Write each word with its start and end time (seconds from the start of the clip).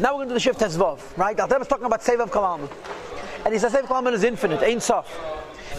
Now 0.00 0.14
we're 0.14 0.24
going 0.24 0.28
to 0.28 0.30
do 0.30 0.34
the 0.34 0.40
shift 0.40 0.60
Tezvav, 0.60 0.98
right? 1.18 1.38
Alter 1.38 1.60
is 1.60 1.68
talking 1.68 1.84
about 1.84 2.00
Sevav 2.00 2.30
Kalam. 2.30 2.70
And 3.44 3.52
he 3.52 3.60
says 3.60 3.74
Sevav 3.74 3.82
Kalam 3.82 4.10
is 4.14 4.24
infinite, 4.24 4.62
Ein 4.62 4.80
Sof. 4.80 5.06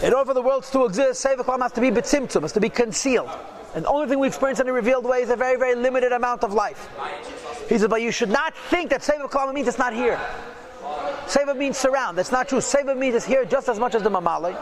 In 0.00 0.14
order 0.14 0.26
for 0.26 0.34
the 0.34 0.42
worlds 0.42 0.70
to 0.70 0.84
exist, 0.84 1.26
Sevav 1.26 1.38
Kalam 1.38 1.62
has 1.62 1.72
to 1.72 1.80
be 1.80 1.90
Betzimtzum, 1.90 2.42
has 2.42 2.52
to 2.52 2.60
be 2.60 2.68
concealed. 2.68 3.28
And 3.74 3.84
the 3.84 3.88
only 3.88 4.06
thing 4.06 4.20
we 4.20 4.28
experience 4.28 4.60
in 4.60 4.68
a 4.68 4.72
revealed 4.72 5.04
way 5.04 5.22
is 5.22 5.30
a 5.30 5.34
very, 5.34 5.58
very 5.58 5.74
limited 5.74 6.12
amount 6.12 6.44
of 6.44 6.52
life. 6.52 6.88
He 7.68 7.78
says, 7.78 7.88
but 7.88 8.00
you 8.00 8.12
should 8.12 8.28
not 8.28 8.56
think 8.56 8.90
that 8.90 9.00
Sevav 9.00 9.28
Kalam 9.28 9.54
means 9.54 9.66
it's 9.66 9.78
not 9.78 9.92
here. 9.92 10.20
Sevav 11.26 11.56
means 11.56 11.76
surround. 11.76 12.16
That's 12.16 12.30
not 12.30 12.48
true. 12.48 12.58
Sevav 12.58 12.96
means 12.96 13.16
it's 13.16 13.26
here 13.26 13.44
just 13.44 13.68
as 13.68 13.80
much 13.80 13.96
as 13.96 14.04
the 14.04 14.10
Mamale. 14.10 14.56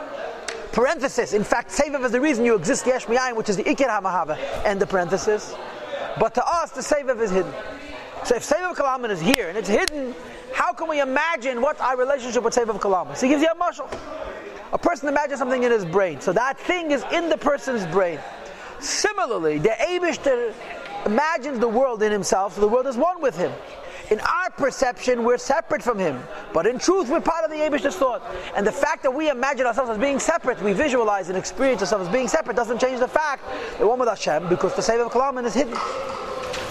Parenthesis. 0.73 1.35
In 1.35 1.45
fact, 1.45 1.71
Sevav 1.71 2.03
is 2.03 2.13
the 2.13 2.21
reason 2.21 2.47
you 2.47 2.55
exist, 2.55 2.87
Yesh 2.87 3.05
Miyayin, 3.05 3.37
which 3.37 3.51
is 3.51 3.59
the 3.59 3.65
Ikir 3.65 3.89
HaMahava. 3.89 4.39
End 4.65 4.81
the 4.81 4.87
parenthesis. 4.87 5.55
But 6.19 6.33
to 6.35 6.47
us, 6.47 6.71
the 6.71 6.81
Sevav 6.81 7.21
is 7.21 7.31
hidden. 7.31 7.53
So 8.31 8.37
if 8.37 8.49
Sevav 8.49 8.77
Kalaman 8.77 9.11
is 9.11 9.21
here 9.21 9.49
and 9.49 9.59
it's 9.59 9.69
hidden, 9.69 10.15
how 10.55 10.73
can 10.73 10.87
we 10.87 11.01
imagine 11.01 11.61
what 11.61 11.81
our 11.81 11.97
relationship 11.97 12.45
with 12.45 12.55
Sevav 12.55 12.79
Kalaman? 12.79 13.17
So 13.17 13.27
he 13.27 13.33
gives 13.33 13.43
you 13.43 13.49
a 13.51 13.57
mashal. 13.57 13.93
A 14.73 14.79
person 14.79 15.09
imagines 15.09 15.41
something 15.41 15.65
in 15.65 15.73
his 15.73 15.85
brain. 15.85 16.21
So 16.21 16.33
that 16.35 16.57
thing 16.57 16.93
is 16.93 17.05
in 17.13 17.29
the 17.29 17.37
person's 17.37 17.85
brain. 17.87 18.21
Similarly, 18.79 19.59
the 19.59 19.71
Abishter 19.71 20.55
imagines 21.07 21.59
the 21.59 21.67
world 21.67 22.05
in 22.05 22.13
himself, 22.13 22.55
so 22.55 22.61
the 22.61 22.69
world 22.69 22.87
is 22.87 22.97
one 22.97 23.21
with 23.21 23.37
him. 23.37 23.51
In 24.13 24.21
our 24.21 24.51
perception, 24.51 25.25
we're 25.25 25.37
separate 25.37 25.83
from 25.83 25.99
him. 25.99 26.23
But 26.53 26.69
in 26.69 26.79
truth, 26.79 27.09
we're 27.09 27.21
part 27.21 27.45
of 27.45 27.51
the 27.51 27.57
Abishter's 27.57 27.97
thought. 27.97 28.23
And 28.55 28.65
the 28.65 28.71
fact 28.71 29.03
that 29.03 29.11
we 29.11 29.29
imagine 29.29 29.67
ourselves 29.67 29.91
as 29.91 29.99
being 29.99 30.21
separate, 30.21 30.63
we 30.63 30.73
visualize 30.73 31.31
and 31.31 31.37
experience 31.37 31.83
ourselves 31.83 32.07
as 32.07 32.13
being 32.13 32.29
separate, 32.29 32.55
doesn't 32.55 32.81
change 32.81 33.01
the 33.01 33.09
fact 33.09 33.43
that 33.77 33.85
one 33.85 33.99
with 33.99 34.09
Hashem, 34.09 34.49
because 34.49 34.77
the 34.77 34.83
Sevav 34.83 35.11
Kalaman 35.11 35.47
is 35.47 35.55
hidden. 35.55 35.77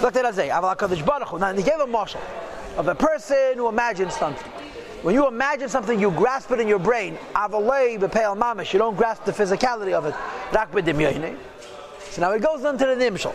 Look 0.01 0.15
at 0.15 0.25
Isaiah. 0.25 0.59
Now, 0.61 1.53
he 1.53 1.63
gave 1.63 1.79
a 1.79 1.85
mashal 1.85 2.21
of 2.77 2.87
a 2.87 2.95
person 2.95 3.53
who 3.55 3.67
imagines 3.67 4.13
something. 4.15 4.51
When 5.01 5.13
you 5.13 5.27
imagine 5.27 5.69
something, 5.69 5.99
you 5.99 6.11
grasp 6.11 6.51
it 6.51 6.59
in 6.59 6.67
your 6.67 6.79
brain. 6.79 7.17
Mamish. 7.33 8.73
You 8.73 8.79
don't 8.79 8.95
grasp 8.95 9.23
the 9.25 9.31
physicality 9.31 9.93
of 9.93 10.05
it. 10.05 10.13
So 12.11 12.21
now 12.21 12.31
it 12.31 12.41
goes 12.41 12.65
on 12.65 12.77
to 12.77 12.85
the 12.85 12.95
nimshal. 12.95 13.33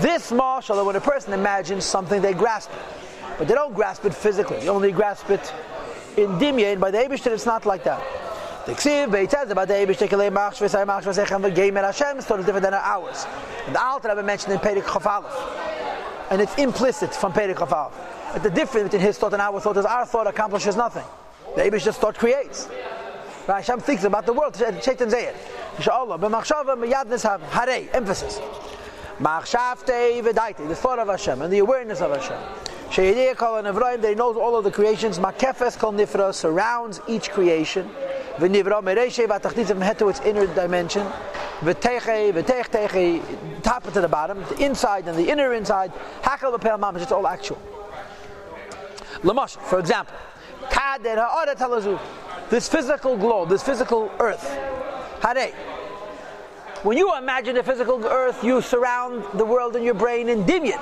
This 0.00 0.30
mashal, 0.30 0.84
when 0.86 0.96
a 0.96 1.00
person 1.00 1.32
imagines 1.32 1.84
something, 1.84 2.20
they 2.22 2.34
grasp 2.34 2.70
it, 2.72 2.78
but 3.38 3.48
they 3.48 3.54
don't 3.54 3.74
grasp 3.74 4.04
it 4.04 4.14
physically. 4.14 4.60
They 4.60 4.68
only 4.68 4.92
grasp 4.92 5.30
it 5.30 5.52
in 6.16 6.38
dimya. 6.38 6.78
By 6.78 6.90
the 6.90 6.98
Eibushter, 6.98 7.32
it's 7.32 7.46
not 7.46 7.64
like 7.66 7.84
that. 7.84 8.02
The 8.68 8.74
Ksiv 8.74 9.10
Beit 9.10 9.32
about 9.50 9.66
the 9.66 9.72
Eibush 9.72 9.96
Tekelei 9.96 10.30
Mach 10.30 10.52
Shvesai 10.52 10.86
Mach 10.86 11.02
Shvesechem 11.02 11.40
V'Geim 11.40 11.78
El 11.78 11.84
Hashem 11.84 12.18
is 12.18 12.26
different 12.26 12.60
than 12.60 12.74
ours. 12.74 13.26
And 13.64 13.74
the 13.74 13.82
Alter 13.82 14.10
Rebbe 14.10 14.22
mentioned 14.22 14.52
in 14.52 14.58
Perik 14.58 14.84
Chaf 14.84 15.24
And 16.30 16.42
it's 16.42 16.54
implicit 16.56 17.14
from 17.14 17.32
Perik 17.32 17.58
Chaf 17.58 17.70
But 18.34 18.42
the 18.42 18.50
difference 18.50 18.90
between 18.90 19.00
his 19.00 19.16
thought 19.16 19.32
and 19.32 19.40
our 19.40 19.58
thought 19.58 19.78
is 19.78 19.86
our 19.86 20.04
thought 20.04 20.26
accomplishes 20.26 20.76
nothing. 20.76 21.06
The 21.56 21.62
Eibush 21.62 21.82
just 21.82 21.98
thought 21.98 22.18
creates. 22.18 22.68
Right? 23.48 23.64
Hashem 23.64 23.80
thinks 23.80 24.04
about 24.04 24.26
the 24.26 24.34
world. 24.34 24.54
Shaitan 24.54 25.08
Zayed. 25.08 25.34
Inshallah. 25.78 26.18
B'machshava 26.18 26.76
miyad 26.76 27.06
nishav. 27.06 27.40
Harei. 27.48 27.88
Emphasis. 27.94 28.38
Machshavte 29.18 30.22
v'daite. 30.22 30.68
The 30.68 30.76
thought 30.76 30.98
of 30.98 31.08
Hashem 31.08 31.40
and 31.40 31.50
the 31.50 31.60
awareness 31.60 32.02
of 32.02 32.10
Hashem. 32.10 32.38
Sheyediyah 32.90 33.34
kol 33.34 33.56
and 33.56 34.02
They 34.02 34.14
knows 34.14 34.36
all 34.36 34.56
of 34.56 34.64
the 34.64 34.70
creations. 34.70 35.18
Makefes 35.18 35.78
kol 35.78 35.94
nifra 35.94 36.34
surrounds 36.34 37.00
each 37.08 37.30
creation. 37.30 37.88
V'nivra 38.38 38.82
mereshe 38.82 39.26
v'atachtit 39.26 39.98
to 39.98 40.08
its 40.08 40.20
inner 40.20 40.46
dimension. 40.46 41.06
V'teche, 41.60 42.32
v'tech 42.32 42.68
teche, 42.68 43.62
top 43.62 43.82
to 43.92 44.00
the 44.00 44.08
bottom, 44.08 44.44
the 44.44 44.64
inside 44.64 45.08
and 45.08 45.18
the 45.18 45.28
inner 45.28 45.54
inside. 45.54 45.92
Hakel 46.22 46.56
v'pel 46.56 46.78
mamash, 46.78 47.02
it's 47.02 47.12
all 47.12 47.26
actual. 47.26 47.60
Lamash, 49.22 49.56
for 49.58 49.80
example, 49.80 50.14
kader 50.70 51.16
oh, 51.18 51.44
ha'ara 51.44 51.56
talazu, 51.56 51.98
this 52.50 52.68
physical 52.68 53.16
globe, 53.16 53.48
this 53.48 53.64
physical 53.64 54.10
earth. 54.20 54.46
Hare. 55.20 55.52
When 56.84 56.96
you 56.96 57.16
imagine 57.16 57.56
the 57.56 57.64
physical 57.64 58.06
earth, 58.06 58.44
you 58.44 58.62
surround 58.62 59.24
the 59.34 59.44
world 59.44 59.74
in 59.74 59.82
your 59.82 59.94
brain 59.94 60.28
in 60.28 60.44
dimyan. 60.44 60.78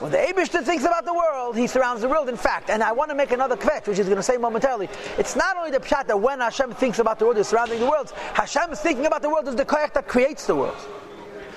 When 0.00 0.12
the 0.12 0.18
Abishter 0.18 0.62
thinks 0.62 0.84
about 0.84 1.06
the 1.06 1.14
world, 1.14 1.56
he 1.56 1.66
surrounds 1.66 2.02
the 2.02 2.08
world. 2.08 2.28
In 2.28 2.36
fact, 2.36 2.68
and 2.68 2.82
I 2.82 2.92
want 2.92 3.10
to 3.10 3.14
make 3.14 3.32
another 3.32 3.56
kvetch, 3.56 3.86
which 3.86 3.96
he's 3.96 4.06
going 4.06 4.16
to 4.16 4.22
say 4.22 4.36
momentarily. 4.36 4.90
It's 5.16 5.34
not 5.36 5.56
only 5.56 5.70
the 5.70 5.80
pshat 5.80 6.06
that 6.08 6.20
when 6.20 6.40
Hashem 6.40 6.72
thinks 6.74 6.98
about 6.98 7.18
the 7.18 7.24
world, 7.24 7.38
he's 7.38 7.48
surrounding 7.48 7.80
the 7.80 7.88
world. 7.88 8.12
Hashem 8.34 8.72
is 8.72 8.80
thinking 8.80 9.06
about 9.06 9.22
the 9.22 9.30
world 9.30 9.48
is 9.48 9.56
the 9.56 9.64
koyach 9.64 9.94
that 9.94 10.06
creates 10.06 10.46
the 10.46 10.54
world. 10.54 10.76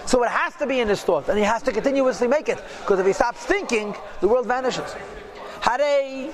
So 0.06 0.24
it 0.24 0.30
has 0.30 0.56
to 0.56 0.66
be 0.66 0.80
in 0.80 0.88
his 0.88 1.04
thought, 1.04 1.28
and 1.28 1.38
he 1.38 1.44
has 1.44 1.62
to 1.64 1.72
continuously 1.74 2.28
make 2.28 2.48
it. 2.48 2.64
Because 2.80 3.00
if 3.00 3.06
he 3.06 3.14
stops 3.14 3.46
thinking, 3.46 3.94
the 4.22 4.28
world 4.28 4.48
vanishes. 4.48 4.96
Hare 5.62 6.32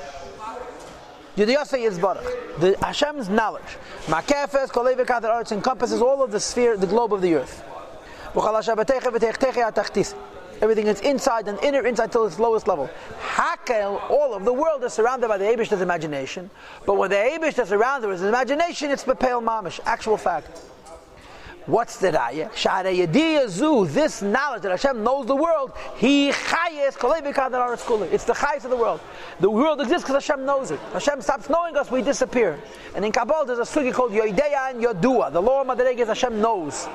Yudiyasa 1.36 1.80
is. 1.80 2.00
The 2.00 2.78
Hashem's 2.82 3.30
knowledge. 3.30 3.78
Makefes, 4.06 4.68
Kolevikat, 4.68 5.52
encompasses 5.52 6.02
all 6.02 6.24
of 6.24 6.32
the 6.32 6.40
sphere, 6.40 6.78
the 6.78 6.88
globe 6.88 7.14
of 7.14 7.22
the 7.22 7.34
earth. 7.36 7.64
Everything 10.62 10.88
is 10.88 11.02
inside 11.02 11.48
and 11.48 11.60
inner 11.64 11.86
inside 11.86 12.12
till 12.12 12.26
its 12.26 12.40
lowest 12.40 12.68
level. 12.68 12.90
Hakel, 13.20 14.10
all 14.10 14.34
of 14.34 14.46
the 14.46 14.54
world 14.54 14.84
is 14.84 14.94
surrounded 14.94 15.28
by 15.28 15.38
the 15.38 15.46
Abish's 15.46 15.82
imagination, 15.82 16.50
but 16.86 16.96
when 16.96 17.10
the 17.10 17.18
Abish 17.18 17.60
is 17.60 17.70
surrounded 17.70 18.08
with 18.08 18.20
his 18.20 18.28
imagination, 18.28 18.90
it's 18.90 19.04
Bepel 19.04 19.44
Mamish, 19.44 19.80
actual 19.86 20.18
fact. 20.18 20.62
What's 21.66 21.98
the 21.98 22.12
raya? 22.12 22.52
Shara 22.52 23.92
this 23.92 24.22
knowledge 24.22 24.62
that 24.62 24.70
Hashem 24.70 25.04
knows 25.04 25.26
the 25.26 25.36
world, 25.36 25.72
He 25.98 26.30
chayes 26.30 26.94
It's 28.14 28.24
the 28.24 28.34
chayes 28.34 28.64
of 28.66 28.70
the 28.70 28.78
world. 28.78 29.02
The 29.40 29.50
world 29.50 29.82
exists 29.82 30.08
because 30.08 30.24
Hashem 30.24 30.46
knows 30.46 30.70
it. 30.70 30.80
Hashem 30.94 31.22
stops 31.22 31.50
knowing 31.50 31.76
us, 31.76 31.90
we 31.90 32.04
disappear. 32.04 32.60
And 32.96 33.04
in 33.04 33.12
Kabbalah 33.12 33.48
there's 33.48 33.58
a 33.58 33.62
sugi 33.64 33.92
called 33.92 34.12
Yoideya 34.12 34.70
and 34.70 34.84
Yodua. 34.84 35.34
The 35.34 35.42
law 35.42 35.64
of 35.64 35.80
is 35.80 36.08
Hashem 36.08 36.40
knows. 36.40 36.88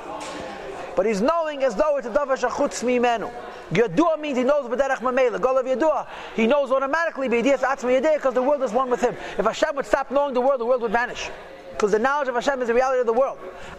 But 0.94 1.04
he's 1.04 1.20
knowing 1.20 1.64
as 1.64 1.74
though 1.74 1.96
it's 1.96 2.06
a 2.06 2.10
davar 2.10 2.38
shachutz 2.38 2.84
mimenu. 2.84 3.32
Yadua 3.72 4.20
means 4.20 4.36
he 4.38 4.44
knows 4.44 4.68
b'derech 4.68 4.98
mamela. 4.98 5.38
Golav 5.38 5.64
Yadua, 5.64 6.06
he 6.34 6.46
knows 6.46 6.70
automatically 6.70 7.28
b'yediyas 7.28 7.58
atzma 7.58 8.00
yadeh 8.00 8.16
because 8.16 8.34
the 8.34 8.42
world 8.42 8.62
is 8.62 8.72
one 8.72 8.90
with 8.90 9.00
him. 9.00 9.14
If 9.38 9.44
Hashem 9.44 9.76
would 9.76 9.86
stop 9.86 10.10
knowing 10.10 10.34
the 10.34 10.40
world, 10.40 10.60
the 10.60 10.66
world 10.66 10.82
would 10.82 10.92
vanish. 10.92 11.30
Because 11.72 11.92
the 11.92 11.98
knowledge 11.98 12.28
of 12.28 12.34
Hashem 12.34 12.60
is 12.60 12.68
the 12.68 12.74
reality 12.74 13.00
of 13.00 13.06
the 13.06 13.12
world. 13.12 13.38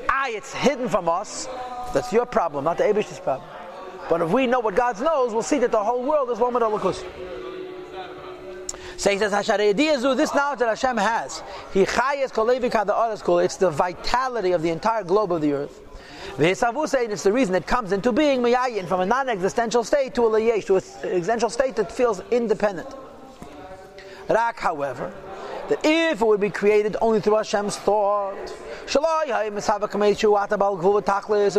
Ah, 0.10 0.26
it's 0.30 0.54
hidden 0.54 0.90
from 0.90 1.08
us. 1.08 1.48
That's 1.94 2.12
your 2.12 2.26
problem, 2.26 2.64
not 2.64 2.78
the 2.78 2.86
Abish's 2.86 3.20
problem. 3.20 3.48
But 4.10 4.22
if 4.22 4.32
we 4.32 4.48
know 4.48 4.60
what 4.60 4.76
God 4.76 5.00
knows, 5.00 5.34
we'll 5.34 5.44
see 5.44 5.60
that 5.60 5.72
the 5.72 5.84
whole 5.84 6.04
world 6.04 6.32
is 6.32 6.40
one 6.40 6.54
with 6.54 6.64
Elokus. 6.64 7.04
So 8.98 9.10
he 9.10 9.18
says, 9.18 9.32
this 9.32 10.36
knowledge 10.36 10.60
that 10.60 10.68
Hashem 10.68 10.98
has, 10.98 11.44
it's 11.74 13.56
the 13.58 13.70
vitality 13.72 14.52
of 14.52 14.62
the 14.62 14.70
entire 14.70 15.04
globe 15.04 15.32
of 15.32 15.42
the 15.42 15.54
earth. 15.54 15.82
It's 16.40 16.62
the 17.24 17.32
reason 17.32 17.56
it 17.56 17.68
comes 17.68 17.92
into 17.92 18.12
being 18.12 18.42
miyayin 18.42 18.88
from 18.88 19.02
a 19.02 19.06
non-existential 19.06 19.84
state 19.84 20.16
to 20.16 20.26
a 20.26 20.30
layesh, 20.30 20.66
to 20.66 20.78
an 20.78 20.84
existential 21.16 21.50
state 21.50 21.76
that 21.76 21.92
feels 21.92 22.22
independent. 22.32 22.88
Rak, 24.30 24.60
however, 24.60 25.14
that 25.70 25.80
if 25.84 26.22
it 26.22 26.26
would 26.26 26.40
be 26.40 26.50
created 26.50 26.96
only 27.02 27.20
through 27.20 27.36
Hashem's 27.36 27.76
thought, 27.78 28.36
it 28.88 29.00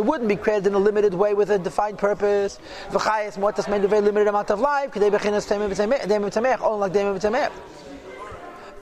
wouldn't 0.05 0.28
be 0.28 0.37
created 0.37 0.66
in 0.66 0.75
a 0.75 0.78
limited 0.78 1.15
way 1.15 1.34
with 1.34 1.50
a 1.50 1.59
defined 1.59 1.99
purpose. 1.99 2.59
V'chayes 2.91 3.69
made 3.69 3.84
a 3.84 3.88
very 3.88 4.03
limited 4.03 4.28
amount 4.28 4.50
of 4.50 4.61
life. 4.61 4.97
Only 4.97 5.11
like 6.78 6.93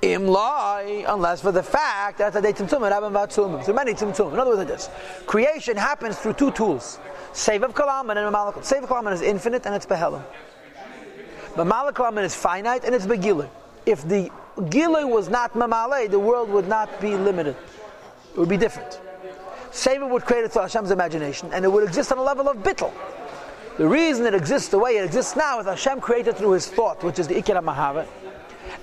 Unless 0.02 1.42
for 1.42 1.52
the 1.52 1.62
fact 1.62 2.18
that 2.18 2.32
the 2.32 2.40
tzimtzum 2.40 2.80
rabban 2.90 3.12
vatzum. 3.12 3.62
So 3.62 3.72
many 3.72 3.92
tzimtzum. 3.92 4.32
In 4.32 4.38
other 4.38 4.50
words, 4.50 4.58
like 4.58 4.68
this: 4.68 4.88
creation 5.26 5.76
happens 5.76 6.18
through 6.18 6.34
two 6.34 6.50
tools: 6.52 6.98
save 7.32 7.62
of 7.62 7.74
kalam 7.74 8.08
and 8.10 8.34
mamalak. 8.34 8.64
Save 8.64 8.84
of 8.84 8.88
kalam 8.88 9.12
is 9.12 9.20
infinite 9.20 9.66
and 9.66 9.74
it's 9.74 9.84
behelim. 9.84 10.22
Mamalak 11.54 11.92
kalam 11.92 12.22
is 12.24 12.34
finite 12.34 12.84
and 12.84 12.94
it's 12.94 13.04
begilui. 13.04 13.48
If 13.84 14.08
the 14.08 14.30
gilui 14.56 15.06
was 15.06 15.28
not 15.28 15.52
mamale, 15.52 16.10
the 16.10 16.18
world 16.18 16.48
would 16.48 16.66
not 16.66 16.98
be 17.00 17.14
limited. 17.16 17.56
It 18.32 18.38
would 18.38 18.48
be 18.48 18.56
different. 18.56 19.00
Save 19.70 20.02
would 20.02 20.24
create 20.24 20.44
it 20.44 20.52
through 20.52 20.62
Hashem's 20.62 20.92
imagination, 20.92 21.52
and 21.52 21.64
it 21.64 21.68
would 21.68 21.84
exist 21.84 22.10
on 22.10 22.18
a 22.18 22.22
level 22.22 22.48
of 22.48 22.56
bittel. 22.58 22.90
The 23.76 23.86
reason 23.86 24.24
it 24.24 24.34
exists 24.34 24.68
the 24.70 24.78
way 24.78 24.96
it 24.96 25.04
exists 25.04 25.36
now 25.36 25.60
is 25.60 25.66
Hashem 25.66 26.00
created 26.00 26.36
through 26.36 26.52
His 26.52 26.68
thought, 26.68 27.02
which 27.04 27.18
is 27.18 27.28
the 27.28 27.34
Ikira 27.34 27.62
Mahava 27.62 28.06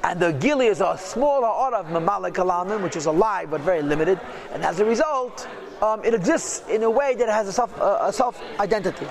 and 0.07 0.21
the 0.21 0.31
gili 0.31 0.67
is 0.67 0.79
a 0.79 0.97
smaller 0.97 1.49
order 1.49 1.77
of 1.77 1.87
mamalik 1.87 2.33
kalamin, 2.33 2.81
which 2.81 2.95
is 2.95 3.07
alive 3.07 3.51
but 3.51 3.59
very 3.59 3.81
limited, 3.81 4.17
and 4.53 4.63
as 4.63 4.79
a 4.79 4.85
result, 4.85 5.45
um, 5.81 6.03
it 6.05 6.13
exists 6.13 6.63
in 6.69 6.83
a 6.83 6.89
way 6.89 7.13
that 7.13 7.27
has 7.27 7.49
a 7.49 7.51
self, 7.51 7.77
uh, 7.81 7.97
a 8.01 8.13
self 8.13 8.41
identity. 8.57 9.05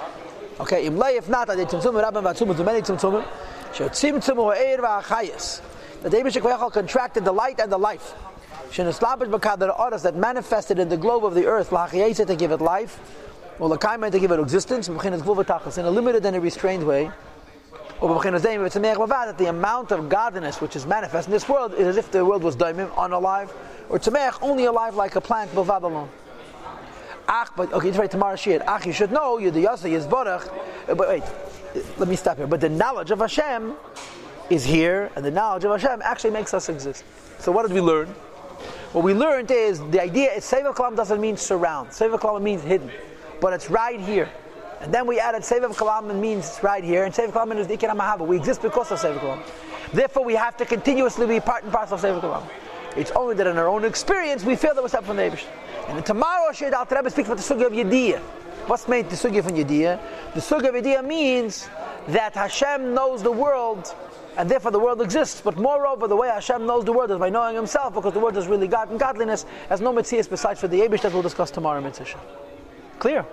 Okay, 0.59 0.87
imlay 0.87 1.19
if 1.19 1.29
not, 1.29 1.51
adi 1.51 1.67
tzimtzum 1.67 2.03
rabban 2.03 2.23
vatzum 2.23 2.65
many 2.65 2.81
tzimtzumim, 2.81 3.27
shetzimtzum 3.75 4.37
ha'er 4.37 4.79
v'achayis. 4.79 5.61
The 6.01 6.09
David 6.09 6.33
contracted 6.73 7.27
the 7.27 7.33
light 7.33 7.61
and 7.61 7.71
the 7.71 7.79
life. 7.79 8.15
Sheneslabish 8.71 9.29
b'kadar 9.29 9.79
oras 9.79 10.03
that 10.03 10.17
manifested 10.17 10.79
in 10.79 10.89
the 10.89 10.97
globe 10.97 11.27
of 11.27 11.35
the 11.35 11.45
earth, 11.45 11.73
l'achayisa 11.73 12.27
to 12.27 12.37
give 12.37 12.53
it 12.53 12.63
life, 12.63 12.99
or 13.59 13.69
l'kaima 13.69 14.11
to 14.11 14.19
give 14.19 14.31
it 14.31 14.41
existence, 14.41 14.89
in 14.89 14.95
a 14.97 15.91
limited 15.91 16.25
and 16.25 16.37
a 16.37 16.41
restrained 16.41 16.87
way. 16.87 17.11
That 18.01 19.39
the 19.39 19.47
amount 19.49 19.93
of 19.93 20.09
godliness 20.09 20.61
which 20.61 20.77
is 20.77 20.87
manifest 20.87 21.29
in 21.29 21.33
this 21.33 21.49
world 21.49 21.75
is 21.75 21.87
as 21.87 21.97
if 21.97 22.11
the 22.11 22.25
world 22.25 22.43
was 22.43 22.57
daimim, 22.57 22.91
unalive, 22.91 23.51
or 23.89 23.99
tzemech, 23.99 24.39
only 24.43 24.67
alive 24.67 24.95
like 24.95 25.17
a 25.17 25.21
plant, 25.21 25.51
bavad 25.53 25.83
alone. 25.83 26.09
Ach, 27.29 27.49
but 27.57 27.73
okay, 27.73 27.89
it's 27.89 27.99
right 27.99 28.11
tomorrow 28.11 28.37
shir. 28.37 28.63
Ach, 28.67 28.87
you 28.87 28.93
should 28.93 29.11
know, 29.11 29.39
you're 29.39 29.51
the 29.51 29.65
yasa 29.65 29.91
yizborach. 29.91 30.49
Uh, 30.89 30.95
but 30.95 31.09
wait, 31.09 31.23
let 31.99 32.09
me 32.09 32.17
stop 32.17 32.37
here. 32.37 32.47
But 32.47 32.61
the 32.61 32.69
knowledge 32.69 33.11
of 33.11 33.19
Hashem 33.19 33.75
is 34.49 34.65
here, 34.65 35.11
and 35.17 35.25
the 35.25 35.31
knowledge 35.31 35.65
of 35.65 35.73
Hashem 35.73 36.03
actually 36.03 36.31
makes 36.31 36.55
us 36.55 36.69
exist. 36.69 37.05
So 37.39 37.51
what 37.51 37.67
did 37.67 37.75
we 37.75 37.81
learn? 37.81 38.09
What 38.93 39.05
we 39.05 39.13
learned 39.13 39.51
is 39.51 39.81
the 39.91 40.01
idea 40.01 40.33
is 40.33 40.45
Seva 40.45 40.75
Kalam 40.75 40.97
doesn't 40.97 41.21
mean 41.21 41.37
surround. 41.37 41.91
Seva 41.91 42.19
Kalam 42.19 42.43
means 42.43 42.63
hidden. 42.63 42.91
But 43.41 43.53
it's 43.53 43.69
right 43.71 44.01
here. 44.01 44.31
And 44.81 44.93
then 44.93 45.07
we 45.07 45.19
added 45.19 45.43
Seva 45.43 45.75
Kalam 45.75 46.21
means 46.21 46.59
right 46.63 46.85
here. 46.85 47.05
And 47.05 47.15
Seva 47.15 47.33
Kalam 47.33 47.57
is 47.57 47.67
the 47.67 47.77
Ikram 47.77 47.99
Mahaba. 47.99 48.27
We 48.27 48.37
exist 48.37 48.63
because 48.63 48.91
of 48.93 48.99
Seva 48.99 49.19
Kalam. 49.19 49.43
Therefore, 49.93 50.25
we 50.25 50.35
have 50.35 50.57
to 50.59 50.67
continuously 50.67 51.27
be 51.27 51.41
part 51.41 51.65
and 51.65 51.73
parcel 51.73 51.95
of 51.95 52.03
Seva 52.03 52.21
Kalam. 52.21 52.49
It's 52.97 53.11
only 53.13 53.35
that 53.37 53.47
in 53.47 53.59
our 53.59 53.69
own 53.69 53.85
experience 53.85 54.45
we 54.45 54.57
feel 54.57 54.75
that 54.75 54.83
we're 54.83 54.89
separate 54.89 55.07
from 55.07 55.17
the 55.17 55.23
Abish. 55.23 55.45
And 55.89 56.05
tomorrow, 56.05 56.53
Shir 56.53 56.73
Al 56.75 56.87
Rebbe 56.91 57.11
speaks 57.11 57.29
about 57.29 57.39
the 57.39 57.55
Sugi 57.55 57.67
of 57.67 57.73
Yediyah. 57.73 58.21
What's 58.69 58.89
made 58.89 59.09
the 59.11 59.17
Sugi 59.17 59.43
from 59.43 59.55
Yediyah? 59.55 60.35
The 60.35 60.41
Sugi 60.41 60.69
of 60.69 60.75
Yediyah 60.75 61.07
means 61.07 61.69
that 62.09 62.35
Hashem 62.35 62.95
knows 62.95 63.23
the 63.23 63.31
world 63.31 63.95
and 64.37 64.51
therefore 64.51 64.71
the 64.71 64.79
world 64.79 65.01
exists. 65.01 65.41
But 65.41 65.57
moreover, 65.57 66.09
the 66.09 66.17
way 66.17 66.29
Hashem 66.29 66.67
knows 66.67 66.85
the 66.85 66.93
world 66.93 67.11
is 67.11 67.19
by 67.19 67.31
knowing 67.31 67.57
Himself, 67.57 67.95
because 67.95 68.13
the 68.13 68.21
world 68.21 68.37
is 68.37 68.47
really 68.47 68.69
God, 68.69 68.91
and 68.91 69.01
godliness 69.01 69.47
has 69.69 69.81
no 69.81 69.93
mitzvahs 69.93 70.29
besides 70.29 70.61
for 70.61 70.69
the 70.69 70.81
Abish 70.81 71.03
that 71.03 71.13
we'll 71.13 71.23
discuss 71.23 71.51
tomorrow 71.51 71.79
in 71.79 71.85
Mitzvah. 71.85 72.21
Clear? 72.99 73.25